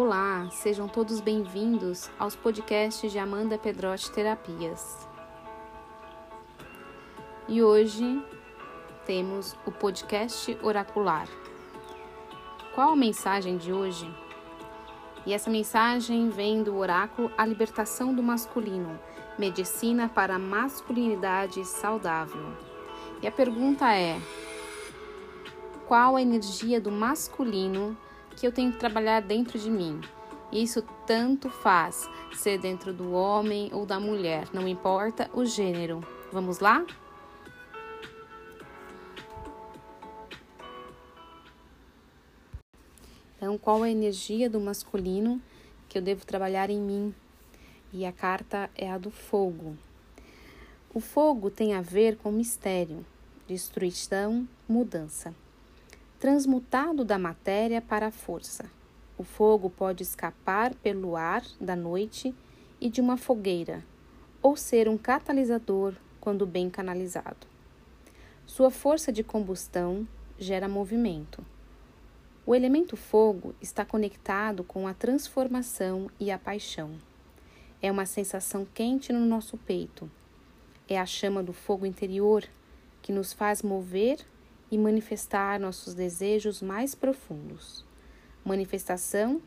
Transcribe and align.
Olá, 0.00 0.48
sejam 0.52 0.86
todos 0.86 1.20
bem-vindos 1.20 2.08
aos 2.20 2.36
podcasts 2.36 3.10
de 3.10 3.18
Amanda 3.18 3.58
Pedrotti 3.58 4.12
Terapias. 4.12 5.08
E 7.48 7.60
hoje 7.60 8.24
temos 9.04 9.56
o 9.66 9.72
podcast 9.72 10.56
oracular. 10.62 11.26
Qual 12.76 12.92
a 12.92 12.96
mensagem 12.96 13.56
de 13.56 13.72
hoje? 13.72 14.08
E 15.26 15.32
essa 15.34 15.50
mensagem 15.50 16.30
vem 16.30 16.62
do 16.62 16.76
oráculo 16.76 17.32
A 17.36 17.44
Libertação 17.44 18.14
do 18.14 18.22
Masculino, 18.22 18.96
Medicina 19.36 20.08
para 20.08 20.36
a 20.36 20.38
Masculinidade 20.38 21.64
Saudável. 21.64 22.52
E 23.20 23.26
a 23.26 23.32
pergunta 23.32 23.92
é: 23.92 24.16
qual 25.88 26.14
a 26.14 26.22
energia 26.22 26.80
do 26.80 26.92
masculino 26.92 27.96
que 28.38 28.46
eu 28.46 28.52
tenho 28.52 28.70
que 28.70 28.78
trabalhar 28.78 29.20
dentro 29.20 29.58
de 29.58 29.68
mim? 29.68 30.00
Isso 30.52 30.80
tanto 31.04 31.50
faz 31.50 32.08
ser 32.36 32.56
dentro 32.58 32.92
do 32.92 33.10
homem 33.10 33.68
ou 33.72 33.84
da 33.84 33.98
mulher, 33.98 34.48
não 34.52 34.68
importa 34.68 35.28
o 35.34 35.44
gênero. 35.44 36.06
Vamos 36.32 36.60
lá? 36.60 36.86
Então, 43.36 43.58
qual 43.58 43.82
a 43.82 43.90
energia 43.90 44.48
do 44.48 44.60
masculino 44.60 45.42
que 45.88 45.98
eu 45.98 46.02
devo 46.02 46.24
trabalhar 46.24 46.70
em 46.70 46.80
mim? 46.80 47.14
E 47.92 48.06
a 48.06 48.12
carta 48.12 48.70
é 48.76 48.88
a 48.88 48.98
do 48.98 49.10
fogo. 49.10 49.76
O 50.94 51.00
fogo 51.00 51.50
tem 51.50 51.74
a 51.74 51.80
ver 51.80 52.16
com 52.16 52.30
mistério, 52.30 53.04
destruição, 53.48 54.46
mudança. 54.68 55.34
Transmutado 56.18 57.04
da 57.04 57.18
matéria 57.18 57.80
para 57.80 58.08
a 58.08 58.10
força. 58.10 58.70
O 59.16 59.24
fogo 59.24 59.70
pode 59.70 60.02
escapar 60.02 60.74
pelo 60.74 61.16
ar 61.16 61.42
da 61.60 61.76
noite 61.76 62.34
e 62.80 62.88
de 62.88 63.00
uma 63.00 63.16
fogueira, 63.16 63.84
ou 64.42 64.56
ser 64.56 64.88
um 64.88 64.98
catalisador 64.98 65.94
quando 66.20 66.46
bem 66.46 66.70
canalizado. 66.70 67.46
Sua 68.46 68.70
força 68.70 69.12
de 69.12 69.22
combustão 69.22 70.06
gera 70.38 70.68
movimento 70.68 71.44
o 72.48 72.54
elemento 72.54 72.96
fogo 72.96 73.54
está 73.60 73.84
conectado 73.84 74.64
com 74.64 74.88
a 74.88 74.94
transformação 74.94 76.10
e 76.18 76.30
a 76.30 76.38
paixão. 76.38 76.92
É 77.82 77.92
uma 77.92 78.06
sensação 78.06 78.66
quente 78.72 79.12
no 79.12 79.20
nosso 79.26 79.58
peito. 79.58 80.10
É 80.88 80.98
a 80.98 81.04
chama 81.04 81.42
do 81.42 81.52
fogo 81.52 81.84
interior 81.84 82.42
que 83.02 83.12
nos 83.12 83.34
faz 83.34 83.60
mover 83.60 84.20
e 84.70 84.78
manifestar 84.78 85.58
nossos 85.58 85.94
desejos 85.94 86.62
mais 86.62 86.94
profundos. 86.94 87.84
Manifestação 88.44 89.40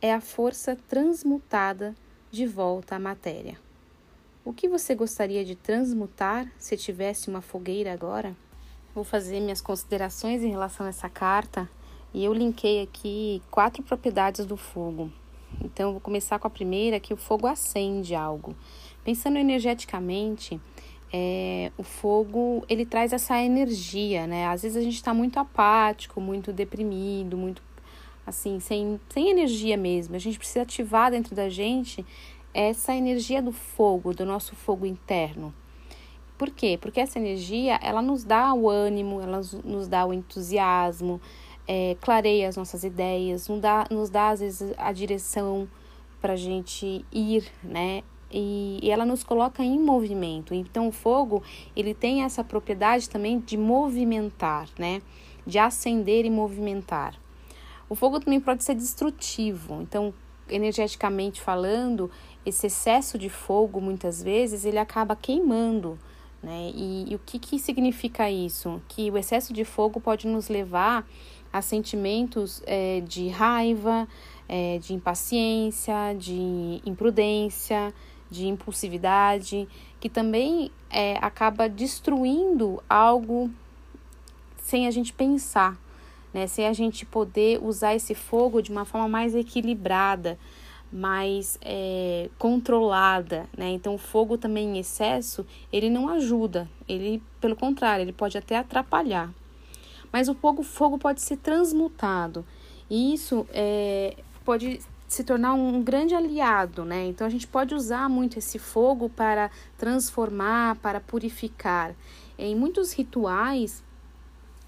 é 0.00 0.12
a 0.12 0.20
força 0.20 0.76
transmutada 0.88 1.94
de 2.30 2.46
volta 2.46 2.96
à 2.96 2.98
matéria. 2.98 3.58
O 4.44 4.52
que 4.52 4.68
você 4.68 4.94
gostaria 4.94 5.44
de 5.44 5.54
transmutar 5.54 6.50
se 6.58 6.76
tivesse 6.76 7.28
uma 7.28 7.40
fogueira 7.40 7.92
agora? 7.92 8.36
Vou 8.94 9.04
fazer 9.04 9.40
minhas 9.40 9.60
considerações 9.60 10.42
em 10.42 10.50
relação 10.50 10.86
a 10.86 10.88
essa 10.88 11.08
carta 11.08 11.68
e 12.14 12.24
eu 12.24 12.32
linkei 12.32 12.82
aqui 12.82 13.42
quatro 13.50 13.82
propriedades 13.82 14.46
do 14.46 14.56
fogo. 14.56 15.12
Então, 15.62 15.88
eu 15.88 15.92
vou 15.92 16.00
começar 16.00 16.38
com 16.38 16.46
a 16.46 16.50
primeira, 16.50 17.00
que 17.00 17.12
o 17.12 17.16
fogo 17.16 17.46
acende 17.46 18.14
algo. 18.14 18.54
Pensando 19.04 19.38
energeticamente, 19.38 20.60
é, 21.12 21.72
o 21.78 21.82
fogo 21.82 22.64
ele 22.68 22.84
traz 22.84 23.12
essa 23.12 23.40
energia, 23.42 24.26
né? 24.26 24.46
Às 24.46 24.62
vezes 24.62 24.76
a 24.76 24.82
gente 24.82 24.96
está 24.96 25.14
muito 25.14 25.38
apático, 25.38 26.20
muito 26.20 26.52
deprimido, 26.52 27.36
muito 27.36 27.62
assim, 28.26 28.60
sem, 28.60 29.00
sem 29.08 29.30
energia 29.30 29.76
mesmo. 29.76 30.14
A 30.14 30.18
gente 30.18 30.38
precisa 30.38 30.62
ativar 30.62 31.10
dentro 31.10 31.34
da 31.34 31.48
gente 31.48 32.04
essa 32.52 32.94
energia 32.94 33.40
do 33.40 33.52
fogo, 33.52 34.12
do 34.12 34.26
nosso 34.26 34.54
fogo 34.54 34.84
interno. 34.84 35.54
Por 36.36 36.50
quê? 36.50 36.78
Porque 36.80 37.00
essa 37.00 37.18
energia, 37.18 37.78
ela 37.82 38.00
nos 38.00 38.22
dá 38.22 38.52
o 38.54 38.68
ânimo, 38.68 39.20
ela 39.20 39.40
nos 39.64 39.88
dá 39.88 40.06
o 40.06 40.12
entusiasmo, 40.12 41.20
é, 41.66 41.96
clareia 42.00 42.48
as 42.48 42.56
nossas 42.56 42.84
ideias, 42.84 43.48
nos 43.48 43.60
dá, 43.60 43.86
nos 43.90 44.08
dá 44.08 44.30
às 44.30 44.40
vezes 44.40 44.72
a 44.76 44.92
direção 44.92 45.68
para 46.20 46.34
a 46.34 46.36
gente 46.36 47.04
ir, 47.12 47.50
né? 47.62 48.02
E, 48.30 48.78
e, 48.82 48.90
ela 48.90 49.06
nos 49.06 49.24
coloca 49.24 49.62
em 49.62 49.78
movimento. 49.78 50.52
Então 50.52 50.88
o 50.88 50.92
fogo 50.92 51.42
ele 51.74 51.94
tem 51.94 52.22
essa 52.22 52.44
propriedade 52.44 53.08
também 53.08 53.40
de 53.40 53.56
movimentar, 53.56 54.68
né? 54.78 55.00
De 55.46 55.58
acender 55.58 56.24
e 56.26 56.30
movimentar. 56.30 57.14
O 57.88 57.94
fogo 57.94 58.20
também 58.20 58.40
pode 58.40 58.64
ser 58.64 58.74
destrutivo. 58.74 59.80
Então 59.80 60.12
energeticamente 60.50 61.40
falando, 61.40 62.10
esse 62.44 62.66
excesso 62.66 63.18
de 63.18 63.28
fogo 63.28 63.80
muitas 63.80 64.22
vezes 64.22 64.64
ele 64.64 64.78
acaba 64.78 65.14
queimando. 65.14 65.98
Né? 66.42 66.70
E, 66.74 67.06
e 67.10 67.14
o 67.14 67.18
que, 67.18 67.38
que 67.38 67.58
significa 67.58 68.30
isso? 68.30 68.80
Que 68.88 69.10
o 69.10 69.18
excesso 69.18 69.52
de 69.52 69.64
fogo 69.64 70.00
pode 70.00 70.26
nos 70.26 70.48
levar 70.48 71.06
a 71.52 71.60
sentimentos 71.60 72.62
é, 72.66 73.00
de 73.00 73.28
raiva, 73.28 74.06
é, 74.48 74.78
de 74.78 74.94
impaciência, 74.94 76.14
de 76.16 76.80
imprudência, 76.84 77.92
de 78.30 78.46
impulsividade, 78.46 79.68
que 80.00 80.08
também 80.08 80.70
é, 80.90 81.16
acaba 81.20 81.68
destruindo 81.68 82.82
algo 82.88 83.50
sem 84.62 84.86
a 84.86 84.90
gente 84.90 85.12
pensar, 85.12 85.78
né? 86.32 86.46
sem 86.46 86.66
a 86.66 86.72
gente 86.72 87.06
poder 87.06 87.62
usar 87.62 87.94
esse 87.94 88.14
fogo 88.14 88.60
de 88.60 88.70
uma 88.70 88.84
forma 88.84 89.08
mais 89.08 89.34
equilibrada, 89.34 90.38
mais 90.92 91.58
é, 91.62 92.30
controlada, 92.38 93.46
né? 93.56 93.68
Então 93.70 93.94
o 93.94 93.98
fogo 93.98 94.38
também 94.38 94.76
em 94.76 94.78
excesso 94.78 95.44
ele 95.70 95.90
não 95.90 96.08
ajuda, 96.08 96.66
ele 96.88 97.22
pelo 97.40 97.54
contrário 97.54 98.02
ele 98.02 98.12
pode 98.12 98.38
até 98.38 98.56
atrapalhar. 98.56 99.30
Mas 100.12 100.28
o 100.28 100.34
fogo, 100.34 100.62
fogo 100.62 100.98
pode 100.98 101.20
ser 101.20 101.36
transmutado. 101.36 102.44
E 102.88 103.12
isso 103.12 103.46
é, 103.52 104.16
pode 104.44 104.80
se 105.08 105.24
tornar 105.24 105.54
um 105.54 105.82
grande 105.82 106.14
aliado, 106.14 106.84
né? 106.84 107.06
Então 107.06 107.26
a 107.26 107.30
gente 107.30 107.46
pode 107.46 107.74
usar 107.74 108.10
muito 108.10 108.38
esse 108.38 108.58
fogo 108.58 109.08
para 109.08 109.50
transformar, 109.78 110.76
para 110.76 111.00
purificar. 111.00 111.94
Em 112.38 112.54
muitos 112.54 112.92
rituais 112.92 113.82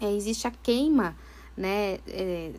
é, 0.00 0.12
existe 0.12 0.48
a 0.48 0.50
queima, 0.50 1.16
né? 1.56 2.00
É, 2.08 2.52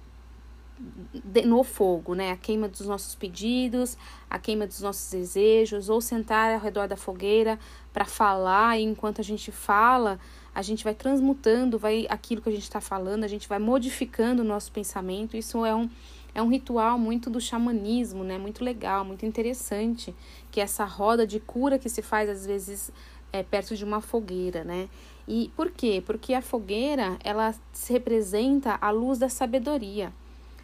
no 1.46 1.64
fogo, 1.64 2.16
né? 2.16 2.32
A 2.32 2.38
queima 2.38 2.68
dos 2.70 2.88
nossos 2.88 3.14
pedidos, 3.14 3.98
a 4.30 4.40
queima 4.40 4.66
dos 4.66 4.80
nossos 4.80 5.12
desejos, 5.12 5.90
ou 5.90 6.00
sentar 6.00 6.54
ao 6.54 6.60
redor 6.60 6.88
da 6.88 6.98
fogueira 6.98 7.60
para 7.94 8.06
falar, 8.06 8.80
e 8.80 8.84
enquanto 8.84 9.20
a 9.20 9.24
gente 9.24 9.52
fala, 9.52 10.20
a 10.56 10.62
gente 10.62 10.86
vai 10.86 10.96
transmutando, 10.96 11.78
vai 11.78 12.08
aquilo 12.10 12.42
que 12.42 12.48
a 12.48 12.52
gente 12.52 12.64
está 12.64 12.80
falando, 12.80 13.26
a 13.26 13.28
gente 13.28 13.48
vai 13.50 13.60
modificando 13.60 14.42
o 14.42 14.46
nosso 14.46 14.72
pensamento. 14.72 15.36
Isso 15.36 15.66
é 15.66 15.76
um, 15.76 15.90
é 16.34 16.42
um 16.42 16.48
ritual 16.48 16.98
muito 16.98 17.30
do 17.30 17.42
xamanismo, 17.42 18.24
né? 18.24 18.38
Muito 18.38 18.64
legal, 18.64 19.04
muito 19.04 19.26
interessante, 19.26 20.16
que 20.50 20.62
é 20.62 20.64
essa 20.64 20.86
roda 20.86 21.28
de 21.28 21.42
cura 21.42 21.78
que 21.78 21.90
se 21.90 22.02
faz 22.02 22.30
às 22.30 22.46
vezes 22.46 22.90
é, 23.34 23.44
perto 23.44 23.76
de 23.76 23.84
uma 23.84 24.00
fogueira, 24.00 24.64
né? 24.64 24.88
E 25.28 25.52
por 25.58 25.72
quê? 25.72 26.02
Porque 26.06 26.34
a 26.34 26.42
fogueira 26.42 27.18
ela 27.22 27.54
representa 27.90 28.78
a 28.80 28.92
luz 28.92 29.20
da 29.20 29.28
sabedoria, 29.28 30.14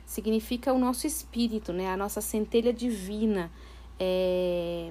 significa 0.06 0.72
o 0.72 0.80
nosso 0.80 1.06
espírito, 1.06 1.74
né? 1.74 1.90
A 1.90 1.98
nossa 1.98 2.22
centelha 2.22 2.72
divina. 2.72 3.52
É, 4.00 4.90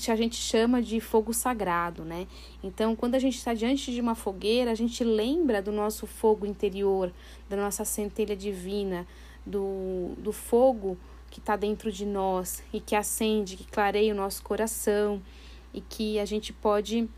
que 0.00 0.10
a 0.10 0.16
gente 0.16 0.36
chama 0.36 0.80
de 0.80 1.00
fogo 1.00 1.34
sagrado, 1.34 2.04
né? 2.04 2.26
Então, 2.62 2.96
quando 2.96 3.14
a 3.14 3.18
gente 3.18 3.36
está 3.36 3.52
diante 3.52 3.92
de 3.92 4.00
uma 4.00 4.14
fogueira, 4.14 4.70
a 4.70 4.74
gente 4.74 5.04
lembra 5.04 5.60
do 5.60 5.70
nosso 5.70 6.06
fogo 6.06 6.46
interior, 6.46 7.12
da 7.48 7.56
nossa 7.56 7.84
centelha 7.84 8.34
divina, 8.34 9.06
do, 9.44 10.14
do 10.16 10.32
fogo 10.32 10.96
que 11.30 11.40
está 11.40 11.56
dentro 11.56 11.92
de 11.92 12.06
nós 12.06 12.62
e 12.72 12.80
que 12.80 12.94
acende, 12.94 13.56
que 13.56 13.66
clareia 13.66 14.12
o 14.12 14.16
nosso 14.16 14.42
coração 14.42 15.20
e 15.74 15.80
que 15.80 16.18
a 16.18 16.24
gente 16.24 16.52
pode 16.52 17.08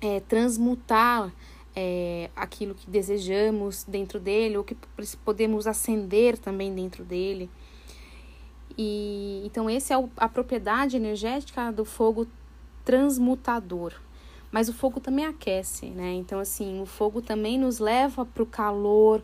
é, 0.00 0.20
transmutar 0.20 1.32
é, 1.74 2.30
aquilo 2.34 2.74
que 2.74 2.90
desejamos 2.90 3.84
dentro 3.84 4.18
dele 4.18 4.56
ou 4.56 4.64
que 4.64 4.76
podemos 5.24 5.66
acender 5.66 6.36
também 6.36 6.74
dentro 6.74 7.04
dele. 7.04 7.48
E 8.78 9.42
então 9.44 9.68
esse 9.68 9.92
é 9.92 10.08
a 10.16 10.28
propriedade 10.28 10.96
energética 10.96 11.70
do 11.72 11.84
fogo 11.84 12.26
transmutador. 12.84 13.94
Mas 14.50 14.68
o 14.68 14.72
fogo 14.72 15.00
também 15.00 15.24
aquece, 15.24 15.86
né? 15.86 16.12
Então 16.12 16.38
assim, 16.38 16.80
o 16.80 16.86
fogo 16.86 17.22
também 17.22 17.58
nos 17.58 17.78
leva 17.78 18.24
para 18.24 18.42
o 18.42 18.46
calor. 18.46 19.22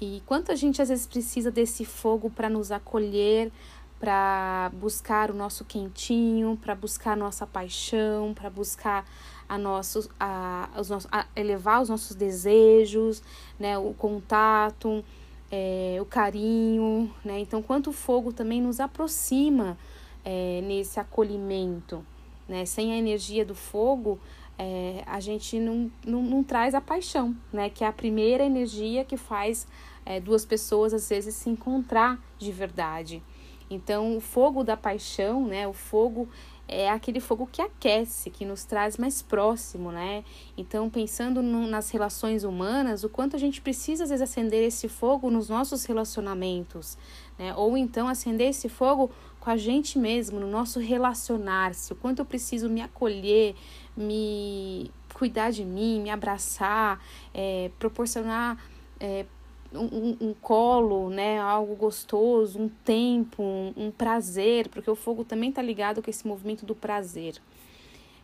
E 0.00 0.22
quanto 0.24 0.50
a 0.50 0.54
gente 0.54 0.80
às 0.80 0.88
vezes 0.88 1.06
precisa 1.06 1.50
desse 1.50 1.84
fogo 1.84 2.30
para 2.30 2.48
nos 2.48 2.72
acolher, 2.72 3.52
para 4.00 4.72
buscar 4.72 5.30
o 5.30 5.34
nosso 5.34 5.62
quentinho, 5.62 6.58
para 6.60 6.74
buscar 6.74 7.12
a 7.12 7.16
nossa 7.16 7.46
paixão, 7.46 8.32
para 8.32 8.48
buscar 8.48 9.04
a 9.46 9.58
nossos, 9.58 10.08
a, 10.18 10.70
os 10.78 10.88
nossos, 10.88 11.08
a 11.12 11.26
elevar 11.36 11.82
os 11.82 11.90
nossos 11.90 12.16
desejos, 12.16 13.22
né, 13.58 13.76
o 13.76 13.92
contato, 13.92 15.04
é, 15.50 15.98
o 16.00 16.04
carinho, 16.04 17.12
né? 17.24 17.40
Então, 17.40 17.60
quanto 17.60 17.90
o 17.90 17.92
fogo 17.92 18.32
também 18.32 18.62
nos 18.62 18.78
aproxima 18.78 19.76
é, 20.24 20.60
nesse 20.62 21.00
acolhimento, 21.00 22.04
né? 22.48 22.64
Sem 22.64 22.92
a 22.92 22.96
energia 22.96 23.44
do 23.44 23.54
fogo, 23.54 24.18
é, 24.58 25.02
a 25.06 25.18
gente 25.18 25.58
não, 25.58 25.90
não, 26.06 26.22
não, 26.22 26.44
traz 26.44 26.74
a 26.74 26.80
paixão, 26.80 27.34
né? 27.52 27.68
Que 27.68 27.82
é 27.82 27.86
a 27.86 27.92
primeira 27.92 28.44
energia 28.44 29.04
que 29.04 29.16
faz 29.16 29.66
é, 30.06 30.20
duas 30.20 30.44
pessoas 30.44 30.94
às 30.94 31.08
vezes 31.08 31.34
se 31.34 31.50
encontrar 31.50 32.18
de 32.38 32.52
verdade. 32.52 33.22
Então, 33.68 34.16
o 34.16 34.20
fogo 34.20 34.62
da 34.62 34.76
paixão, 34.76 35.46
né? 35.46 35.66
O 35.66 35.72
fogo 35.72 36.28
é 36.70 36.88
aquele 36.88 37.18
fogo 37.18 37.48
que 37.50 37.60
aquece, 37.60 38.30
que 38.30 38.44
nos 38.44 38.64
traz 38.64 38.96
mais 38.96 39.20
próximo, 39.20 39.90
né? 39.90 40.24
Então, 40.56 40.88
pensando 40.88 41.42
no, 41.42 41.66
nas 41.66 41.90
relações 41.90 42.44
humanas, 42.44 43.02
o 43.02 43.08
quanto 43.08 43.34
a 43.34 43.38
gente 43.38 43.60
precisa, 43.60 44.04
às 44.04 44.10
vezes, 44.10 44.22
acender 44.22 44.62
esse 44.62 44.88
fogo 44.88 45.30
nos 45.30 45.48
nossos 45.48 45.84
relacionamentos, 45.84 46.96
né? 47.36 47.52
Ou 47.56 47.76
então 47.76 48.06
acender 48.06 48.50
esse 48.50 48.68
fogo 48.68 49.10
com 49.40 49.50
a 49.50 49.56
gente 49.56 49.98
mesmo, 49.98 50.38
no 50.38 50.48
nosso 50.48 50.78
relacionar-se, 50.78 51.92
o 51.92 51.96
quanto 51.96 52.20
eu 52.20 52.24
preciso 52.24 52.68
me 52.68 52.80
acolher, 52.80 53.56
me 53.96 54.92
cuidar 55.12 55.50
de 55.50 55.64
mim, 55.64 56.00
me 56.00 56.10
abraçar, 56.10 57.00
é, 57.34 57.70
proporcionar. 57.78 58.56
É, 59.00 59.26
um, 59.72 60.16
um, 60.20 60.34
colo, 60.34 61.10
né, 61.10 61.38
algo 61.38 61.74
gostoso, 61.76 62.58
um 62.58 62.68
tempo, 62.84 63.42
um, 63.42 63.72
um 63.76 63.90
prazer, 63.90 64.68
porque 64.68 64.90
o 64.90 64.96
fogo 64.96 65.24
também 65.24 65.50
está 65.50 65.62
ligado 65.62 66.02
com 66.02 66.10
esse 66.10 66.26
movimento 66.26 66.66
do 66.66 66.74
prazer. 66.74 67.36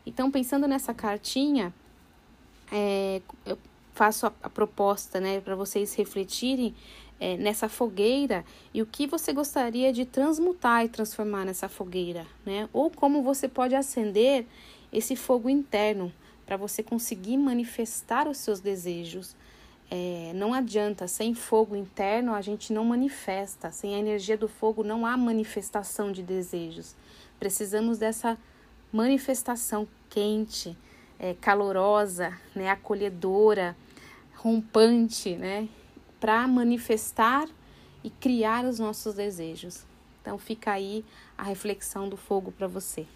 Então, 0.05 0.31
pensando 0.31 0.67
nessa 0.67 0.93
cartinha, 0.93 1.73
é, 2.73 3.21
eu 3.45 3.59
faço 3.95 4.27
a, 4.27 4.33
a 4.43 4.51
proposta, 4.51 5.21
né, 5.21 5.41
para 5.41 5.55
vocês 5.55 5.95
refletirem 5.95 6.75
é, 7.19 7.37
nessa 7.37 7.69
fogueira 7.69 8.45
e 8.75 8.83
o 8.83 8.87
que 8.87 9.07
você 9.07 9.33
gostaria 9.33 9.93
de 9.93 10.05
transmutar 10.05 10.85
e 10.85 10.89
transformar 10.89 11.45
nessa 11.45 11.69
fogueira, 11.69 12.27
né? 12.45 12.69
Ou 12.73 12.91
como 12.91 13.23
você 13.23 13.49
pode 13.49 13.75
acender 13.75 14.47
esse 14.93 15.17
fogo 15.17 15.49
interno 15.49 16.13
para 16.45 16.57
você 16.57 16.83
conseguir 16.83 17.37
manifestar 17.39 18.29
os 18.29 18.37
seus 18.39 18.61
desejos, 18.61 19.35
é, 19.91 20.33
não 20.35 20.53
adianta, 20.53 21.07
sem 21.07 21.35
fogo 21.35 21.77
interno 21.77 22.35
a 22.35 22.41
gente 22.41 22.73
não 22.73 22.85
manifesta, 22.85 23.71
sem 23.71 23.95
a 23.95 23.99
energia 23.99 24.37
do 24.37 24.49
fogo 24.49 24.83
não 24.83 25.07
há 25.07 25.17
manifestação 25.17 26.11
de 26.11 26.23
desejos. 26.23 26.95
Precisamos 27.39 27.99
dessa 27.99 28.37
manifestação 28.93 29.87
quente, 30.11 30.77
é, 31.19 31.35
calorosa, 31.35 32.37
né, 32.55 32.71
acolhedora, 32.71 33.77
rompante, 34.35 35.37
né, 35.37 35.69
para 36.19 36.47
manifestar 36.49 37.49
e 38.03 38.11
criar 38.11 38.65
os 38.65 38.79
nossos 38.79 39.15
desejos. 39.15 39.85
Então 40.21 40.37
fica 40.39 40.73
aí 40.73 41.05
a 41.39 41.45
reflexão 41.45 42.09
do 42.09 42.17
fogo 42.17 42.51
para 42.51 42.67
você. 42.67 43.07